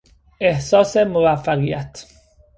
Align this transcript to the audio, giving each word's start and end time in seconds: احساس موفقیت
احساس 0.39 0.97
موفقیت 0.97 2.05